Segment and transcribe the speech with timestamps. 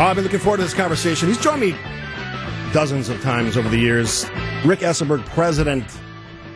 [0.00, 1.28] Oh, I've been looking forward to this conversation.
[1.28, 1.72] He's joined me
[2.72, 4.24] dozens of times over the years.
[4.64, 5.84] Rick Esenberg, president.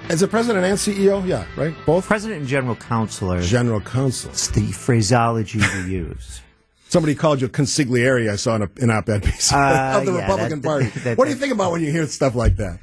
[0.08, 1.26] Is it president and CEO?
[1.26, 1.74] Yeah, right?
[1.84, 2.06] Both?
[2.06, 3.42] President and general counselor.
[3.42, 4.30] General counsel.
[4.30, 6.40] It's the phraseology we use.
[6.88, 10.20] Somebody called you a consigliere, I saw in an op-ed piece Uh, of the yeah,
[10.22, 10.86] Republican that- Party.
[11.00, 12.78] that- what do you think about when you hear stuff like that?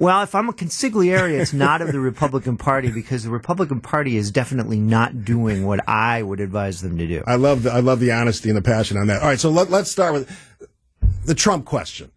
[0.00, 4.16] Well, if I'm a consigliere, it's not of the Republican Party because the Republican Party
[4.16, 7.22] is definitely not doing what I would advise them to do.
[7.26, 9.20] I love the, I love the honesty and the passion on that.
[9.20, 10.56] All right, so let, let's start with
[11.26, 12.10] the Trump question.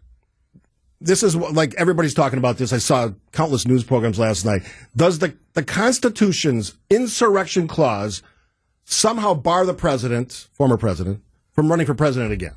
[1.02, 2.72] This is what, like everybody's talking about this.
[2.72, 4.62] I saw countless news programs last night.
[4.96, 8.24] Does the, the Constitution's insurrection clause
[8.86, 11.22] somehow bar the president, former president,
[11.52, 12.55] from running for president again?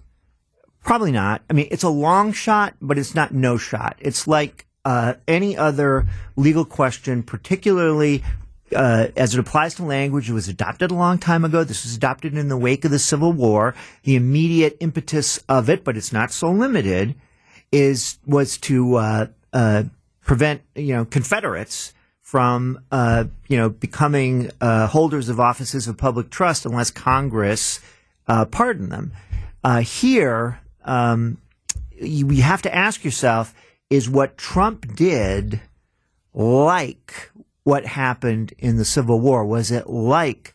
[0.84, 1.42] Probably not.
[1.50, 3.96] I mean, it's a long shot, but it's not no shot.
[3.98, 8.22] It's like uh, any other legal question, particularly
[8.74, 10.30] uh, as it applies to language.
[10.30, 11.64] It was adopted a long time ago.
[11.64, 13.74] This was adopted in the wake of the Civil War.
[14.04, 17.16] The immediate impetus of it, but it's not so limited,
[17.72, 19.82] is was to uh, uh,
[20.24, 26.30] prevent you know Confederates from uh, you know becoming uh, holders of offices of public
[26.30, 27.80] trust unless Congress
[28.52, 29.10] pardoned them.
[29.82, 31.38] Here, um,
[31.98, 33.52] you, you have to ask yourself:
[33.88, 35.60] Is what Trump did
[36.34, 37.30] like
[37.62, 39.44] what happened in the Civil War?
[39.44, 40.54] Was it like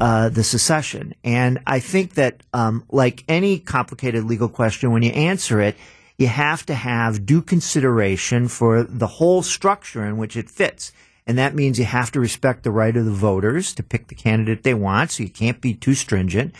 [0.00, 1.14] uh, the secession?
[1.22, 5.76] And I think that, um, like any complicated legal question, when you answer it,
[6.18, 10.92] you have to have due consideration for the whole structure in which it fits.
[11.24, 14.16] And that means you have to respect the right of the voters to pick the
[14.16, 16.52] candidate they want, so you can't be too stringent.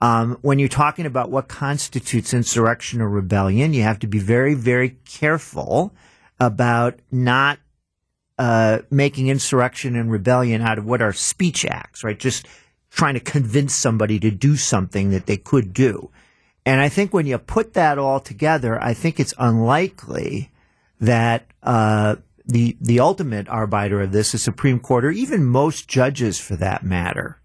[0.00, 4.54] Um, when you're talking about what constitutes insurrection or rebellion, you have to be very,
[4.54, 5.92] very careful
[6.38, 7.58] about not
[8.38, 12.18] uh, making insurrection and rebellion out of what are speech acts, right?
[12.18, 12.46] Just
[12.90, 16.10] trying to convince somebody to do something that they could do.
[16.64, 20.50] And I think when you put that all together, I think it's unlikely
[21.00, 26.38] that uh, the the ultimate arbiter of this, the Supreme Court, or even most judges
[26.38, 27.39] for that matter,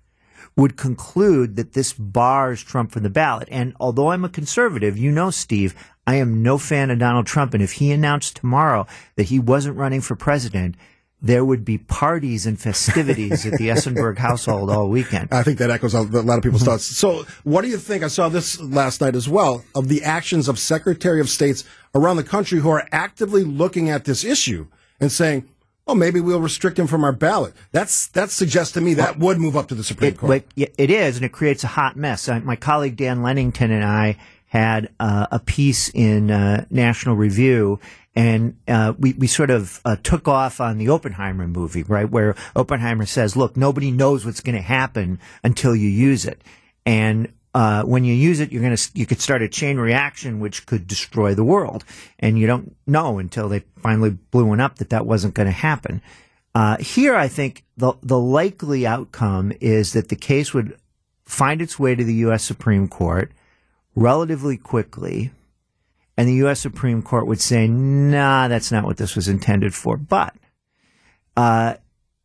[0.55, 3.47] would conclude that this bars Trump from the ballot.
[3.51, 5.75] And although I'm a conservative, you know, Steve,
[6.07, 7.53] I am no fan of Donald Trump.
[7.53, 10.75] And if he announced tomorrow that he wasn't running for president,
[11.21, 15.29] there would be parties and festivities at the Esenberg household all weekend.
[15.31, 16.71] I think that echoes a lot of people's mm-hmm.
[16.71, 16.85] thoughts.
[16.85, 18.03] So, what do you think?
[18.03, 21.63] I saw this last night as well of the actions of Secretary of States
[21.95, 24.67] around the country who are actively looking at this issue
[24.99, 25.49] and saying,
[25.87, 29.37] "Oh, maybe we'll restrict him from our ballot." That's that suggests to me that would
[29.39, 30.43] move up to the Supreme It, Court.
[30.55, 32.27] but it is, and it creates a hot mess.
[32.27, 37.79] My colleague Dan Lennington and I had uh, a piece in uh, National Review,
[38.15, 42.35] and uh, we we sort of uh, took off on the Oppenheimer movie, right, where
[42.55, 46.41] Oppenheimer says, "Look, nobody knows what's going to happen until you use it,"
[46.85, 50.41] and uh, when you use it, you're going to you could start a chain reaction
[50.41, 51.85] which could destroy the world,
[52.19, 55.53] and you don't know until they finally blew one up that that wasn't going to
[55.53, 56.01] happen.
[56.53, 60.77] Uh, here, I think the the likely outcome is that the case would
[61.23, 62.43] find its way to the U.S.
[62.43, 63.31] Supreme Court
[63.95, 65.31] relatively quickly,
[66.17, 66.59] and the U.S.
[66.59, 70.35] Supreme Court would say, "Nah, that's not what this was intended for." But
[71.37, 71.75] uh,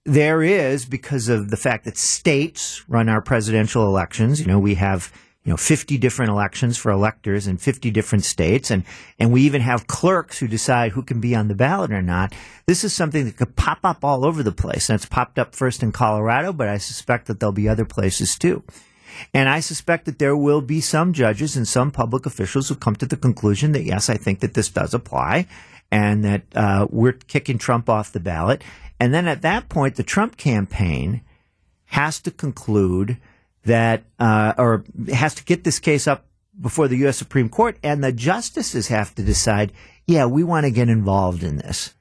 [0.05, 4.41] there is because of the fact that states run our presidential elections.
[4.41, 5.12] You know, we have
[5.44, 8.84] you know 50 different elections for electors in 50 different states, and
[9.19, 12.34] and we even have clerks who decide who can be on the ballot or not.
[12.66, 15.55] This is something that could pop up all over the place, and it's popped up
[15.55, 18.62] first in Colorado, but I suspect that there'll be other places too.
[19.34, 22.97] And I suspect that there will be some judges and some public officials who come
[22.97, 25.47] to the conclusion that yes, I think that this does apply,
[25.91, 28.62] and that uh, we're kicking Trump off the ballot.
[29.00, 31.22] And then at that point, the Trump campaign
[31.87, 33.16] has to conclude
[33.65, 36.27] that, uh, or has to get this case up
[36.61, 37.16] before the U.S.
[37.16, 39.72] Supreme Court, and the justices have to decide,
[40.06, 41.94] yeah, we want to get involved in this.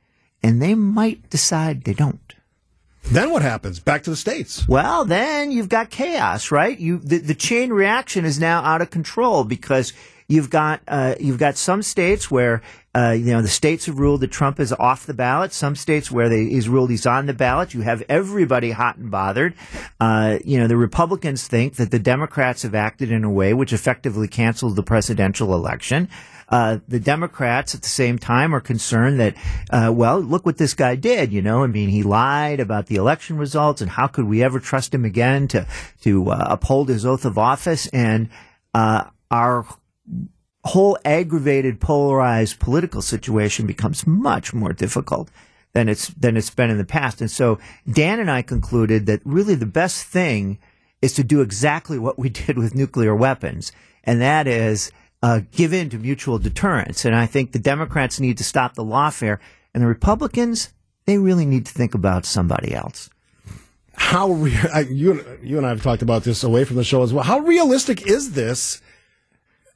[0.44, 2.34] And they might decide they don't.
[3.12, 3.80] then what happens?
[3.80, 4.68] Back to the states.
[4.68, 6.78] Well, then you've got chaos, right?
[6.78, 9.94] You the, the chain reaction is now out of control because
[10.28, 12.62] you've got uh, you've got some states where
[12.96, 15.54] uh, you know the states have ruled that Trump is off the ballot.
[15.54, 17.74] Some states where they, he's ruled he's on the ballot.
[17.74, 19.54] You have everybody hot and bothered.
[20.00, 23.74] Uh, you know the Republicans think that the Democrats have acted in a way which
[23.74, 26.10] effectively canceled the presidential election.
[26.50, 29.36] Uh, the Democrats at the same time are concerned that,
[29.70, 31.32] uh, well, look what this guy did.
[31.32, 34.60] You know, I mean, he lied about the election results, and how could we ever
[34.60, 35.68] trust him again to
[36.02, 37.86] to uh, uphold his oath of office?
[37.88, 38.30] And
[38.74, 39.66] uh, our
[40.70, 45.30] whole aggravated, polarized political situation becomes much more difficult
[45.74, 47.22] than it's than it's been in the past.
[47.22, 47.58] And so
[47.92, 50.60] Dan and I concluded that really the best thing
[51.02, 53.72] is to do exactly what we did with nuclear weapons,
[54.04, 54.92] and that is
[55.24, 57.04] uh, give in to mutual deterrence.
[57.04, 59.40] And I think the Democrats need to stop the lawfare,
[59.74, 60.70] and the Republicans
[61.06, 63.10] they really need to think about somebody else.
[63.94, 67.02] How re- I, you you and I have talked about this away from the show
[67.02, 67.24] as well.
[67.24, 68.82] How realistic is this?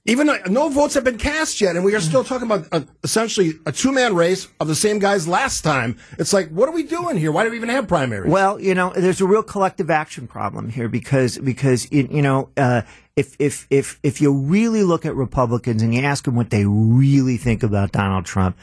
[0.06, 2.86] Even though no votes have been cast yet, and we are still talking about a,
[3.06, 5.98] essentially a two man race of the same guys last time.
[6.20, 7.32] It's like, what are we doing here?
[7.32, 8.30] Why do we even have primaries?
[8.30, 12.82] Well, you know, there's a real collective action problem here because because you know uh,
[13.16, 16.66] if if if if you really look at Republicans and you ask them what they
[16.66, 18.58] really think about Donald Trump,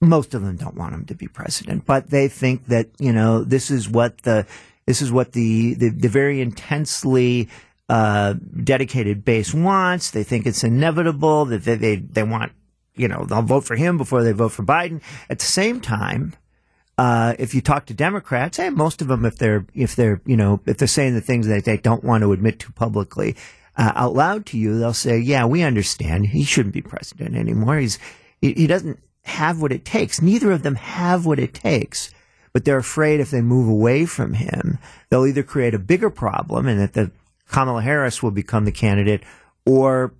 [0.00, 3.44] most of them don't want him to be president, but they think that you know
[3.44, 4.46] this is what the
[4.86, 7.48] this is what the the, the very intensely
[7.90, 10.12] uh, dedicated base wants.
[10.12, 12.52] They think it's inevitable that they, they they want
[12.94, 15.02] you know they'll vote for him before they vote for Biden.
[15.28, 16.34] At the same time.
[16.98, 20.36] Uh, if you talk to Democrats, and most of them, if they're if they're you
[20.36, 23.34] know if they're saying the things that they don't want to admit to publicly
[23.74, 26.26] uh, out loud to you, they'll say, "Yeah, we understand.
[26.26, 27.78] He shouldn't be president anymore.
[27.78, 27.98] He's
[28.42, 30.20] he, he doesn't have what it takes.
[30.20, 32.12] Neither of them have what it takes,
[32.52, 34.78] but they're afraid if they move away from him,
[35.08, 37.10] they'll either create a bigger problem and that the
[37.50, 39.22] Kamala Harris will become the candidate,
[39.66, 40.12] or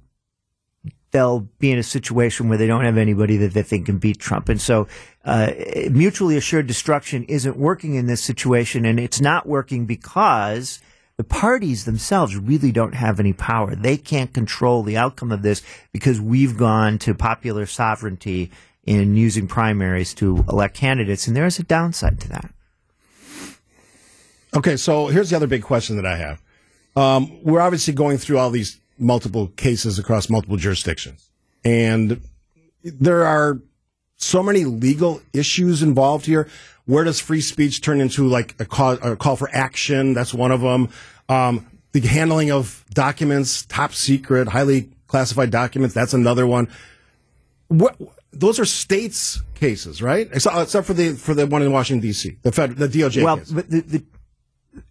[1.12, 4.18] they'll be in a situation where they don't have anybody that they think can beat
[4.18, 4.48] Trump.
[4.48, 4.86] And so,
[5.24, 5.50] uh,
[5.90, 10.80] mutually assured destruction isn't working in this situation, and it's not working because
[11.16, 13.74] the parties themselves really don't have any power.
[13.74, 15.62] They can't control the outcome of this
[15.92, 18.50] because we've gone to popular sovereignty
[18.84, 22.50] in using primaries to elect candidates, and there is a downside to that.
[24.56, 26.40] Okay, so here's the other big question that I have.
[26.96, 31.30] Um, we're obviously going through all these multiple cases across multiple jurisdictions,
[31.64, 32.20] and
[32.82, 33.60] there are
[34.16, 36.48] so many legal issues involved here.
[36.86, 40.12] Where does free speech turn into like a call, a call for action?
[40.14, 40.88] That's one of them.
[41.28, 45.94] Um, the handling of documents, top secret, highly classified documents.
[45.94, 46.68] That's another one.
[47.68, 47.96] What,
[48.32, 50.28] those are states cases, right?
[50.32, 52.38] Except, except for the for the one in Washington D.C.
[52.42, 53.24] the Fed, the DOJ.
[53.24, 54.04] Well, the, the,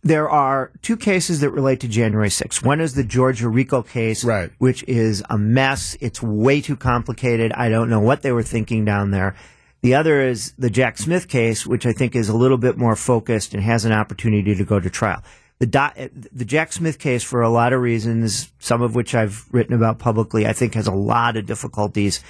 [0.04, 2.66] there are two cases that relate to January 6th.
[2.66, 4.52] One is the Georgia RICO case, Right.
[4.58, 5.96] which is a mess.
[6.02, 7.52] It's way too complicated.
[7.54, 9.36] I don't know what they were thinking down there.
[9.82, 12.98] The other is the Jack Smith case, which I think is a little bit more
[12.98, 15.24] focused and has an opportunity to go to trial.
[15.60, 19.46] The, do- the Jack Smith case, for a lot of reasons, some of which I've
[19.52, 22.22] written about publicly, I think has a lot of difficulties.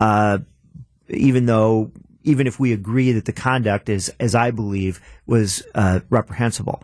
[0.00, 0.38] Uh,
[1.08, 1.90] even though
[2.24, 6.82] even if we agree that the conduct is, as I believe, was uh, reprehensible,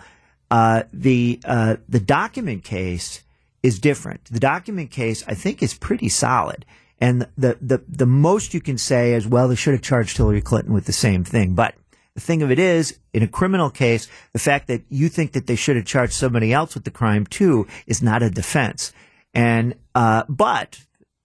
[0.51, 3.23] uh, the uh, the document case
[3.63, 4.25] is different.
[4.27, 6.65] The document case, I think, is pretty solid,
[7.01, 10.43] and the the the most you can say is, well, they should have charged Hillary
[10.43, 11.75] Clinton with the same thing, but.
[12.15, 15.47] The thing of it is, in a criminal case, the fact that you think that
[15.47, 18.93] they should have charged somebody else with the crime too is not a defense.
[19.33, 20.81] And uh, but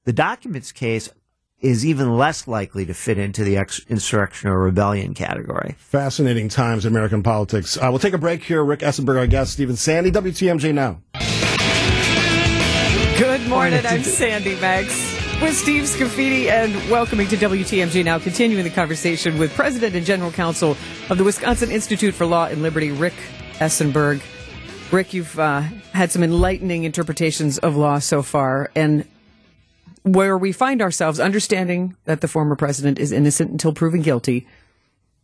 [0.05, 1.09] the documents case
[1.61, 5.75] is even less likely to fit into the ex- insurrection or rebellion category.
[5.77, 7.77] Fascinating times in American politics.
[7.77, 8.63] Uh, we'll take a break here.
[8.63, 11.01] Rick Esenberg, our guest, Stephen Sandy, WTMJ now.
[13.17, 13.85] Good morning.
[13.85, 14.89] I'm Sandy Max
[15.41, 20.31] with Steve Scafidi and welcoming to WTMJ now, continuing the conversation with President and General
[20.31, 20.77] Counsel
[21.09, 23.13] of the Wisconsin Institute for Law and Liberty, Rick
[23.55, 24.21] Esenberg.
[24.91, 25.61] Rick, you've uh,
[25.93, 29.05] had some enlightening interpretations of law so far, and
[30.05, 34.47] where we find ourselves understanding that the former president is innocent until proven guilty.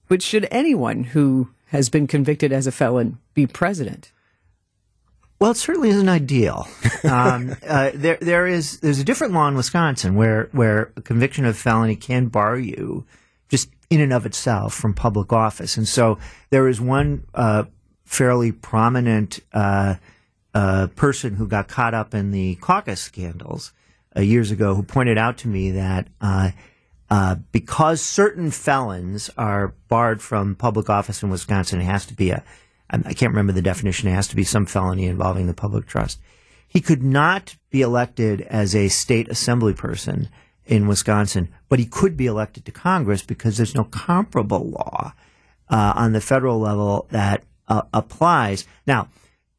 [0.07, 4.11] But should anyone who has been convicted as a felon be president?
[5.39, 6.67] Well, it certainly isn't ideal.
[7.03, 11.45] Um, uh, there, there is there's a different law in Wisconsin where where a conviction
[11.45, 13.05] of felony can bar you
[13.49, 16.17] just in and of itself from public office, and so
[16.49, 17.65] there is one uh,
[18.03, 19.95] fairly prominent uh,
[20.53, 23.73] uh, person who got caught up in the caucus scandals
[24.17, 26.07] years ago who pointed out to me that.
[26.19, 26.51] Uh,
[27.09, 32.29] uh, because certain felons are barred from public office in Wisconsin, it has to be
[32.29, 32.41] a
[32.91, 34.09] I can't remember the definition.
[34.09, 36.19] It has to be some felony involving the public trust.
[36.67, 40.29] He could not be elected as a state assembly person
[40.65, 45.13] in Wisconsin, but he could be elected to Congress because there's no comparable law
[45.69, 48.67] uh, on the federal level that uh, applies.
[48.85, 49.09] Now,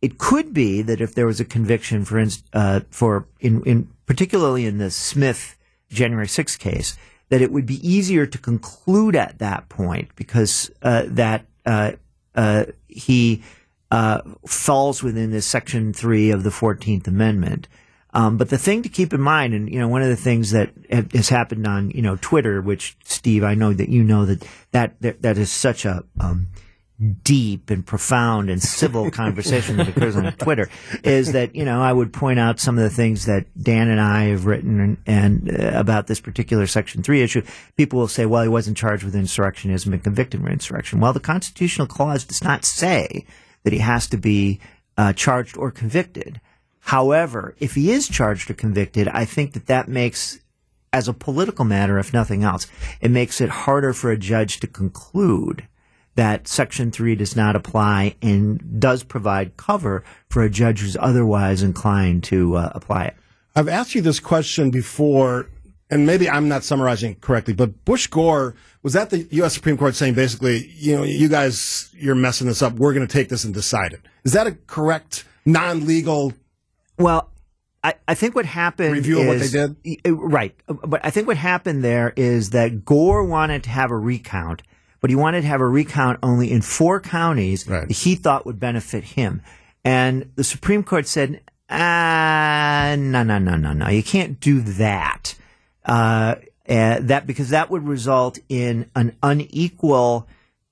[0.01, 4.67] it could be that if there was a conviction for uh, for in, in particularly
[4.67, 5.57] in the Smith
[5.91, 6.97] January 6th case,
[7.29, 11.93] that it would be easier to conclude at that point because uh, that uh,
[12.35, 13.43] uh, he
[13.91, 17.69] uh, falls within this Section Three of the Fourteenth Amendment.
[18.15, 20.51] Um, but the thing to keep in mind, and you know, one of the things
[20.51, 24.47] that has happened on you know Twitter, which Steve, I know that you know that
[24.73, 26.49] that that, that is such a um,
[27.25, 30.69] deep and profound and civil conversation that occurs on Twitter
[31.03, 34.01] is that you know I would point out some of the things that Dan and
[34.01, 37.43] I have written and, and uh, about this particular Section Three issue.
[37.77, 41.21] People will say, "Well, he wasn't charged with insurrectionism he convicted of insurrection." Well, the
[41.21, 43.27] constitutional clause does not say
[43.65, 44.61] that he has to be
[44.97, 46.41] uh, charged or convicted.
[46.81, 50.41] However, if he is charged or convicted, I think that that makes
[50.93, 52.67] as a political matter, if nothing else,
[53.01, 55.67] it makes it harder for a judge to conclude
[56.15, 61.63] that Section 3 does not apply and does provide cover for a judge who's otherwise
[61.63, 63.17] inclined to uh, apply it.
[63.57, 65.49] I've asked you this question before,
[65.91, 69.55] and maybe I'm not summarizing correctly, but Bush Gore was that the U.S.
[69.55, 72.75] Supreme Court saying basically, you know, you guys, you're messing this up.
[72.75, 74.01] We're going to take this and decide it.
[74.25, 76.33] Is that a correct, non legal?
[76.99, 77.31] Well,
[77.85, 80.55] I, I think what happened Review of what they is- y- Right.
[80.67, 84.63] But I think what happened there is that Gore wanted to have a recount,
[85.03, 87.87] but he wanted to have a recount only in four counties Right.
[87.87, 89.43] that he thought would benefit him.
[89.85, 93.89] And the Supreme Court said, ah, no, no, no, no, no.
[93.89, 95.35] You can't do that.
[95.85, 96.37] Uh,
[96.69, 100.29] uh, that because that would result in an unequal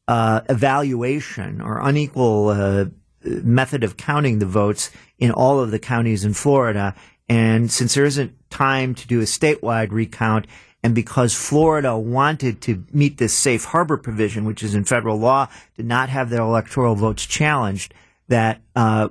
[0.06, 2.84] uh, evaluation or unequal uh,
[3.24, 6.94] method of counting the votes in all of the counties in Florida.
[7.28, 10.46] And since there isn't time to do a statewide recount,
[10.82, 15.48] and because Florida wanted to meet this safe harbor provision, which is in federal law,
[15.76, 17.92] did not have their electoral votes challenged,
[18.28, 19.08] that uh,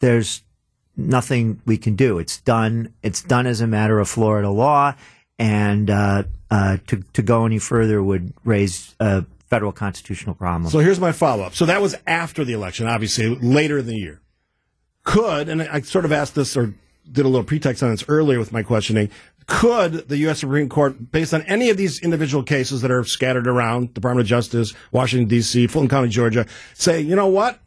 [0.00, 0.42] there's
[0.96, 2.18] nothing we can do.
[2.18, 2.94] It's done.
[3.02, 4.94] It's done as a matter of Florida law,
[5.38, 10.70] and uh, uh, to to go any further would raise a federal constitutional problem.
[10.70, 11.54] So here's my follow up.
[11.54, 14.20] So that was after the election, obviously, later in the year.
[15.04, 16.74] Could, and I sort of asked this or
[17.10, 19.10] did a little pretext on this earlier with my questioning,
[19.46, 20.40] could the U.S.
[20.40, 24.28] Supreme Court, based on any of these individual cases that are scattered around, Department of
[24.28, 27.60] Justice, Washington, D.C., Fulton County, Georgia, say, you know what?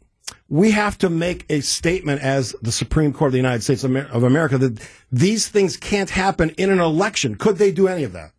[0.48, 4.22] We have to make a statement as the Supreme Court of the United States of
[4.22, 7.36] America that these things can't happen in an election.
[7.36, 8.32] Could they do any of that?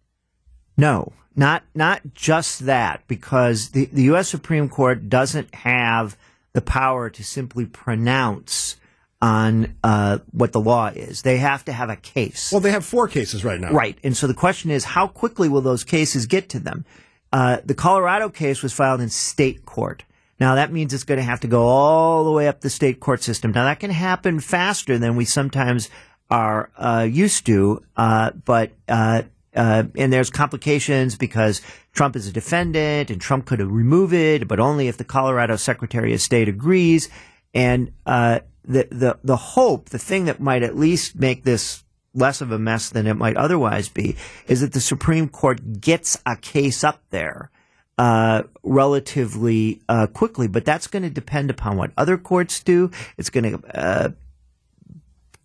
[0.77, 4.29] No, not not just that, because the, the U.S.
[4.29, 6.17] Supreme Court doesn't have
[6.53, 8.75] the power to simply pronounce
[9.21, 11.21] on uh, what the law is.
[11.23, 12.51] They have to have a case.
[12.51, 13.71] Well, they have four cases right now.
[13.71, 13.97] Right.
[14.03, 16.85] And so the question is, how quickly will those cases get to them?
[17.31, 20.03] Uh, the Colorado case was filed in state court.
[20.39, 22.99] Now that means it's going to have to go all the way up the state
[22.99, 23.51] court system.
[23.51, 25.89] Now that can happen faster than we sometimes
[26.31, 29.23] are uh, used to, uh, but uh,
[29.55, 31.61] uh, and there's complications because
[31.91, 36.13] Trump is a defendant and Trump could remove it, but only if the Colorado Secretary
[36.13, 37.09] of State agrees.
[37.53, 42.41] And uh, the the the hope, the thing that might at least make this less
[42.41, 44.15] of a mess than it might otherwise be,
[44.47, 47.51] is that the Supreme Court gets a case up there
[47.97, 50.47] uh, relatively uh, quickly.
[50.47, 52.91] But that's going to depend upon what other courts do.
[53.17, 54.09] It's going to uh,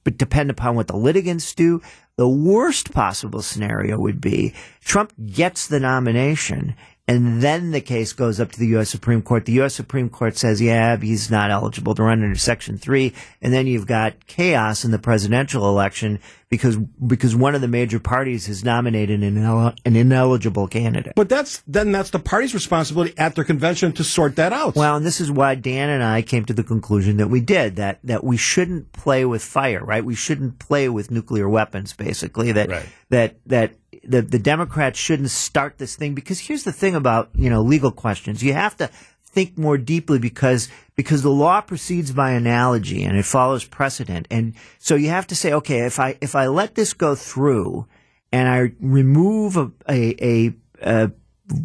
[0.04, 1.83] depend upon what the litigants do.
[2.16, 6.76] The worst possible scenario would be Trump gets the nomination
[7.07, 8.89] and then the case goes up to the U.S.
[8.89, 9.45] Supreme Court.
[9.45, 9.75] The U.S.
[9.75, 13.13] Supreme Court says, yeah, he's not eligible to run under Section 3.
[13.43, 16.19] And then you've got chaos in the presidential election
[16.49, 21.13] because, because one of the major parties has nominated an, inel- an ineligible candidate.
[21.15, 24.75] But that's then that's the party's responsibility at their convention to sort that out.
[24.75, 27.77] Well, and this is why Dan and I came to the conclusion that we did
[27.77, 30.05] that that we shouldn't play with fire, right?
[30.05, 32.53] We shouldn't play with nuclear weapons, basically.
[32.53, 32.87] That Right.
[33.11, 37.51] that that the the Democrats shouldn't start this thing because here's the thing about you
[37.51, 38.89] know legal questions: you have to
[39.25, 44.55] think more deeply because because the law proceeds by analogy and it follows precedent, and
[44.79, 47.87] so you have to say, okay, if I if I let this go through
[48.33, 51.11] and I remove a a, a, a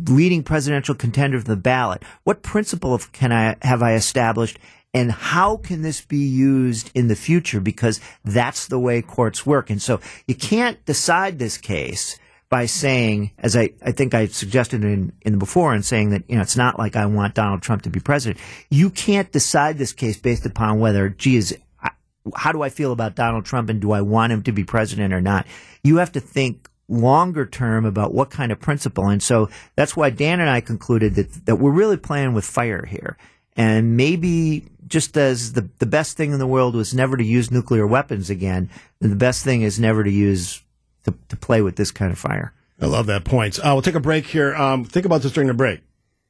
[0.10, 4.60] leading presidential contender from the ballot, what principle of, can I have I established,
[4.94, 7.60] and how can this be used in the future?
[7.60, 12.18] Because that's the way courts work, and so you can't decide this case
[12.50, 16.36] by saying, as I, I think I suggested in, in before, and saying that you
[16.36, 18.42] know it's not like I want Donald Trump to be president.
[18.70, 21.92] You can't decide this case based upon whether, geez, I-
[22.36, 25.14] how do I feel about Donald Trump and do I want him to be president
[25.14, 25.46] or not?
[25.84, 29.08] You have to think longer term about what kind of principle.
[29.08, 32.84] And so that's why Dan and I concluded that, that we're really playing with fire
[32.86, 33.16] here.
[33.60, 37.52] And maybe just as the, the best thing in the world was never to use
[37.52, 38.70] nuclear weapons again,
[39.02, 40.64] the best thing is never to use,
[41.04, 42.54] to, to play with this kind of fire.
[42.82, 43.60] I love that point.
[43.60, 44.56] Uh, we'll take a break here.
[44.56, 45.82] Um, think about this during the break.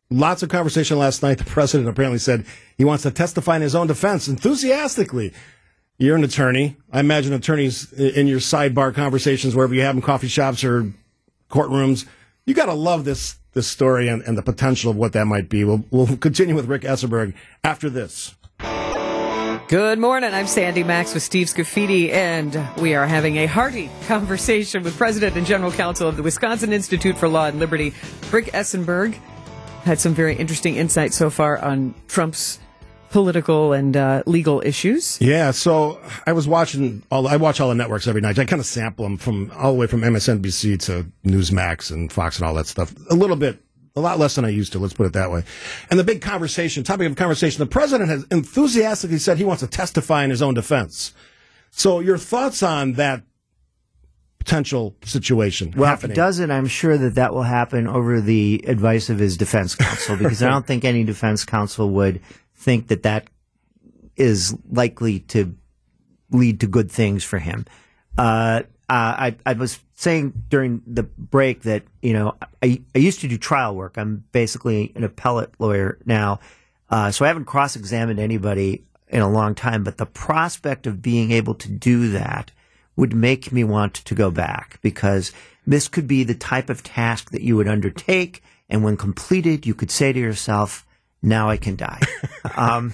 [0.10, 1.38] Lots of conversation last night.
[1.38, 2.48] The president apparently said
[2.80, 5.32] he wants to testify in his own defense enthusiastically.
[6.00, 6.78] You're an attorney.
[6.92, 10.92] I imagine attorneys in your sidebar conversations, wherever you have them, coffee shops or
[11.52, 12.08] courtrooms.
[12.48, 15.50] You got to love this this story and, and the potential of what that might
[15.50, 15.64] be.
[15.64, 18.36] We'll, we'll continue with Rick Esenberg after this.
[19.70, 20.34] Good morning.
[20.34, 25.36] I'm Sandy Max with Steve Scafidi, and we are having a hearty conversation with President
[25.36, 27.94] and General Counsel of the Wisconsin Institute for Law and Liberty,
[28.32, 29.14] Rick Esenberg.
[29.84, 32.60] Had some very interesting insights so far on Trump's
[33.12, 35.20] political and uh, legal issues.
[35.22, 37.28] Yeah, so I was watching all.
[37.28, 38.40] I watch all the networks every night.
[38.40, 42.38] I kind of sample them from all the way from MSNBC to Newsmax and Fox
[42.38, 42.94] and all that stuff.
[43.10, 43.62] A little bit
[43.96, 44.80] a lot less than I used to.
[44.80, 45.44] Let's put it that way.
[45.90, 49.68] And the big conversation, topic of conversation, the president has enthusiastically said he wants to
[49.68, 51.14] testify in his own defense.
[51.72, 53.24] So your thoughts on that
[54.40, 56.12] potential situation well, happening?
[56.12, 59.76] if he doesn't, I'm sure that that will happen over the advice of his defense
[59.76, 62.22] counsel because I don't think any defense counsel would
[62.60, 63.28] think that that
[64.16, 65.56] is likely to
[66.30, 67.66] lead to good things for him.
[68.18, 73.28] Uh, I, I was saying during the break that you know I, I used to
[73.28, 73.98] do trial work.
[73.98, 76.40] I'm basically an appellate lawyer now,
[76.90, 79.84] uh, so I haven't cross-examined anybody in a long time.
[79.84, 82.52] But the prospect of being able to do that
[82.96, 85.32] would make me want to go back because
[85.68, 89.76] this could be the type of task that you would undertake, and when completed, you
[89.76, 90.86] could say to yourself,
[91.22, 92.02] "Now I can die."
[92.56, 92.94] um,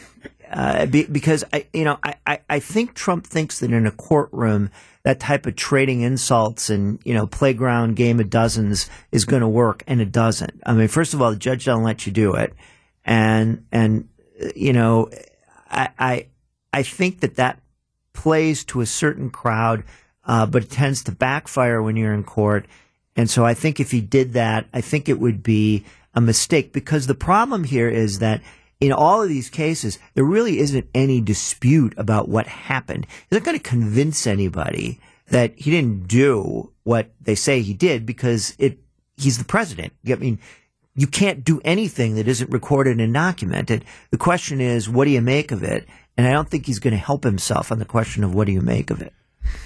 [0.51, 3.91] uh, be, because I, you know, I, I, I think Trump thinks that in a
[3.91, 4.69] courtroom
[5.03, 9.47] that type of trading insults and you know playground game of dozens is going to
[9.47, 10.61] work, and it doesn't.
[10.65, 12.53] I mean, first of all, the judge don't let you do it,
[13.03, 14.09] and and
[14.55, 15.09] you know,
[15.69, 16.27] I I,
[16.73, 17.59] I think that that
[18.13, 19.83] plays to a certain crowd,
[20.25, 22.65] uh, but it tends to backfire when you're in court.
[23.15, 25.85] And so I think if he did that, I think it would be
[26.15, 28.41] a mistake because the problem here is that
[28.79, 33.05] in all of these cases, there really isn't any dispute about what happened.
[33.29, 38.05] He's not going to convince anybody that he didn't do what they say he did
[38.05, 38.79] because it,
[39.17, 39.93] he's the president.
[40.07, 40.39] I mean,
[40.95, 43.83] you can't do anything that isn't recorded and documented.
[44.11, 45.87] The question is, what do you make of it?
[46.17, 48.53] And I don't think he's going to help himself on the question of what do
[48.53, 49.13] you make of it.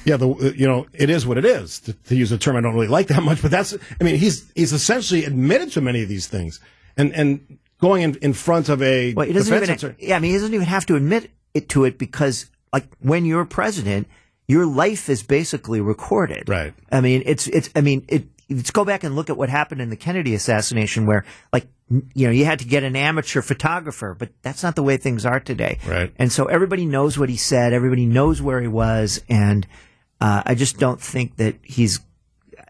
[0.05, 2.55] Yeah, the uh, you know it is what it is to, to, use a term
[2.55, 5.81] I don't really like that much, but that's I mean he's he's essentially admitted to
[5.81, 6.59] many of these things,
[6.97, 9.95] and and going in, in front of a well, he doesn't even, attorney.
[9.99, 13.25] Yeah, I mean, he doesn't even have to admit it to it because, like, when
[13.25, 14.07] you're president,
[14.47, 16.47] your life is basically recorded.
[16.47, 16.73] Right.
[16.91, 17.69] I mean, it's it's.
[17.75, 18.27] I mean, it.
[18.49, 22.25] Let's go back and look at what happened in the Kennedy assassination, where, like, you
[22.27, 25.39] know, you had to get an amateur photographer, but that's not the way things are
[25.39, 25.79] today.
[25.87, 26.13] Right.
[26.17, 29.67] And so everybody knows what he said, everybody knows where he was, and
[30.21, 31.99] uh, I just don't think that he's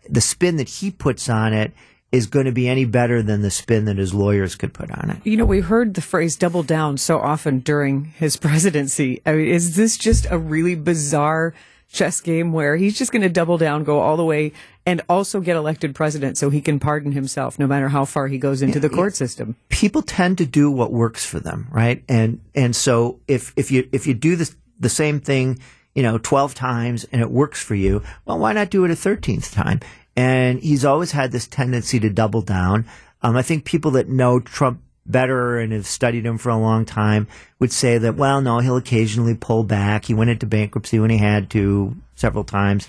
[0.10, 1.74] the spin that he puts on it
[2.12, 5.12] is going to be any better than the spin that his lawyers could put on
[5.12, 5.18] it.
[5.24, 9.22] You know, we heard the phrase double down so often during his presidency.
[9.26, 11.54] I mean, is this just a really bizarre
[11.92, 14.54] chess game where he's just going to double down, go all the way,
[14.86, 18.38] and also get elected president so he can pardon himself no matter how far he
[18.38, 19.56] goes into the court system?
[19.70, 22.04] People tend to do what works for them, right?
[22.08, 25.60] And and so if if you if you do this the same thing,
[25.94, 28.96] you know, 12 times and it works for you, well, why not do it a
[28.96, 29.80] 13th time?
[30.16, 32.86] And he's always had this tendency to double down.
[33.22, 36.86] Um, I think people that know Trump better and have studied him for a long
[36.86, 37.28] time
[37.60, 40.06] would say that, well, no, he'll occasionally pull back.
[40.06, 42.88] He went into bankruptcy when he had to several times.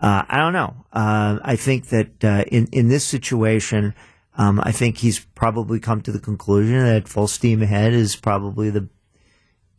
[0.00, 0.74] Uh, I don't know.
[0.92, 3.94] Uh, I think that uh, in in this situation,
[4.36, 8.70] um, I think he's probably come to the conclusion that full steam ahead is probably
[8.70, 8.88] the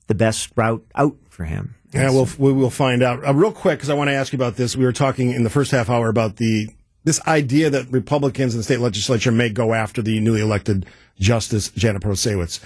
[0.08, 1.76] the best route out for him.
[1.94, 4.38] Yeah, we'll we will find out uh, real quick because I want to ask you
[4.38, 4.78] about this.
[4.78, 6.70] We were talking in the first half hour about the
[7.04, 10.86] this idea that Republicans in the state legislature may go after the newly elected
[11.20, 12.60] Justice Janet Protasiewicz.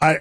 [0.00, 0.18] I,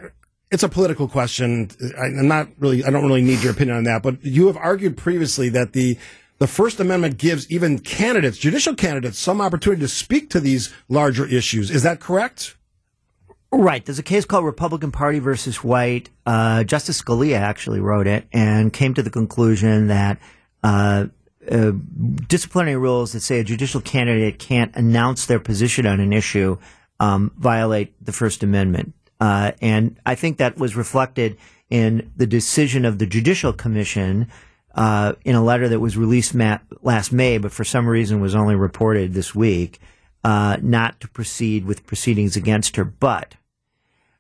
[0.52, 1.70] it's a political question.
[1.98, 4.58] I, am not really, I don't really need your opinion on that, but you have
[4.58, 5.98] argued previously that the,
[6.40, 11.26] the First Amendment gives even candidates, judicial candidates, some opportunity to speak to these larger
[11.26, 11.70] issues.
[11.70, 12.56] Is that correct?
[13.52, 13.84] Right.
[13.84, 16.10] There's a case called Republican Party versus White.
[16.26, 20.20] Uh, Justice Scalia actually wrote it and came to the conclusion that
[20.64, 21.06] uh,
[21.52, 21.72] uh,
[22.28, 26.58] disciplinary rules that say a judicial candidate can't announce their position on an issue
[27.00, 28.94] um, violate the First Amendment.
[29.20, 31.38] Uh, and I think that was reflected
[31.70, 34.28] in the decision of the Judicial Commission
[34.76, 36.36] uh, in a letter that was released
[36.82, 39.80] last May, but for some reason was only reported this week,
[40.24, 42.86] uh, not to proceed with proceedings against her.
[42.86, 43.36] But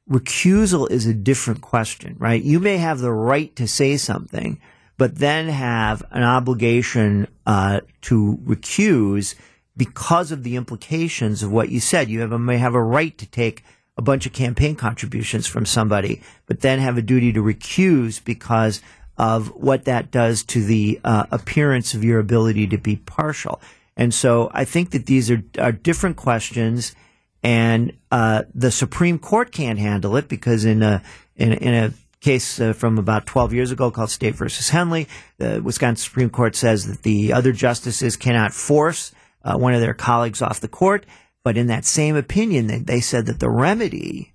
[0.09, 2.41] recusal is a different question, right?
[2.41, 4.59] You may have the right to say something,
[4.99, 9.33] but then have an obligation uh, to recuse
[9.77, 12.09] because of the implications of what you said.
[12.09, 13.63] You have a, may have a right to take
[13.97, 18.81] a bunch of campaign contributions from somebody, but then have a duty to recuse because
[19.17, 23.61] of what that does to the uh, appearance of your ability to be partial.
[23.95, 26.93] And so I think that these are, are different questions.
[27.41, 31.01] and uh, the Supreme Court can't handle it because in a
[31.37, 35.61] in, in a case uh, from about 12 years ago called State versus Henley, the
[35.61, 40.41] Wisconsin Supreme Court says that the other justices cannot force uh, one of their colleagues
[40.41, 41.05] off the court.
[41.43, 44.33] But in that same opinion, they, they said that the remedy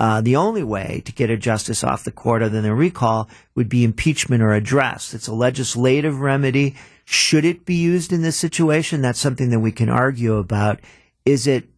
[0.00, 3.28] uh, the only way to get a justice off the court other than a recall
[3.54, 5.14] would be impeachment or address.
[5.14, 6.74] It's a legislative remedy.
[7.04, 9.02] Should it be used in this situation?
[9.02, 10.80] That's something that we can argue about.
[11.24, 11.68] Is it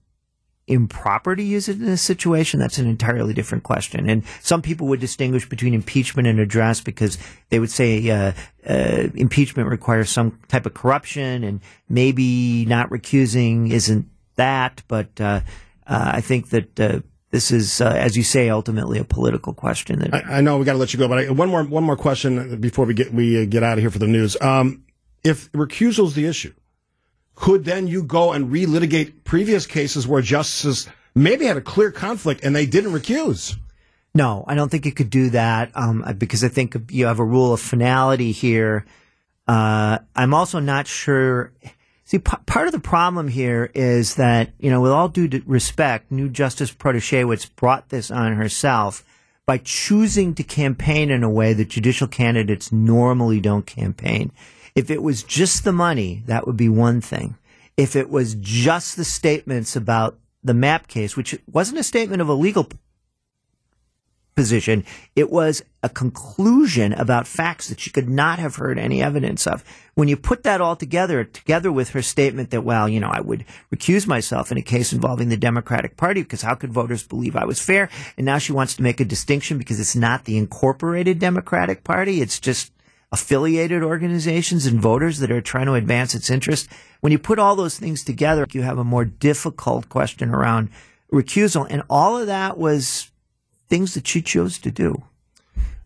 [0.67, 2.61] improper to use it in this situation?
[2.61, 4.09] That's an entirely different question.
[4.09, 7.19] And some people would distinguish between impeachment and address because
[7.51, 8.33] they would say uh,
[8.69, 14.83] uh, impeachment requires some type of corruption, and maybe not recusing isn't that.
[14.89, 15.41] But uh,
[15.87, 17.01] uh, I think that uh,
[17.31, 20.01] this is, uh, as you say, ultimately a political question.
[20.01, 21.85] That I, I know we got to let you go, but I, one more one
[21.85, 24.37] more question before we get we get out of here for the news.
[24.41, 24.85] Um,
[25.23, 26.53] if recusal is the issue,
[27.37, 32.43] could then you go and relitigate previous cases where justices maybe had a clear conflict
[32.43, 33.57] and they didn't recuse?
[34.15, 37.25] No, I don't think you could do that um, because I think you have a
[37.25, 38.87] rule of finality here.
[39.47, 41.53] Uh, I'm also not sure.
[42.05, 46.11] See, p- part of the problem here is that, you know, with all due respect,
[46.11, 49.05] new Justice Protasiewicz brought this on herself
[49.45, 54.33] by choosing to campaign in a way that judicial candidates normally don't campaign.
[54.77, 57.37] If it was just the money, that would be one thing.
[57.77, 62.29] If it was just the statements about the map case, which wasn't a statement of
[62.29, 62.69] a legal
[64.37, 64.85] position.
[65.17, 69.65] It was a conclusion about facts that she could not have heard any evidence of.
[69.95, 73.23] When you put that all together, together with her statement that, well, you know, I
[73.23, 77.35] would recuse myself in a case involving the Democratic Party because how could voters believe
[77.35, 77.89] I was fair?
[78.19, 82.21] And now she wants to make a distinction because it's not the incorporated Democratic Party.
[82.21, 82.73] It's just
[83.17, 86.69] affiliated organizations and voters that are trying to advance its interest.
[87.01, 90.69] When you put all those things together, you have a more difficult question around
[91.11, 91.67] recusal.
[91.71, 93.11] And all of that was
[93.71, 95.03] things that she chose to do.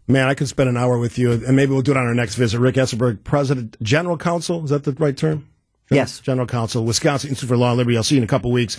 [0.09, 2.15] Man, I could spend an hour with you, and maybe we'll do it on our
[2.15, 2.59] next visit.
[2.59, 5.49] Rick Esenberg, President, General Counsel, is that the right term?
[5.89, 6.19] Yes.
[6.19, 7.97] General Counsel, Wisconsin Institute for Law and Liberty.
[7.97, 8.77] I'll see you in a couple weeks.